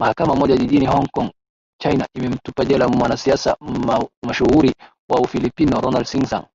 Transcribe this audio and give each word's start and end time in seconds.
mahakama 0.00 0.34
moja 0.36 0.54
jijini 0.56 0.86
hong 0.86 1.06
kong 1.12 1.32
china 1.82 2.06
imemtupa 2.14 2.64
jela 2.64 2.88
mwanasiasa 2.88 3.56
mashuhuri 4.26 4.74
wa 5.10 5.20
ufilipino 5.20 5.80
ronald 5.80 6.06
sinsang 6.06 6.46